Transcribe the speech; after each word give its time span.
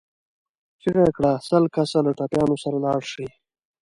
چيغه 0.81 1.01
يې 1.05 1.11
کړه! 1.17 1.31
سل 1.47 1.63
کسه 1.75 1.97
له 2.05 2.11
ټپيانو 2.17 2.55
سره 2.63 2.77
لاړ 2.85 3.01
شئ. 3.11 3.27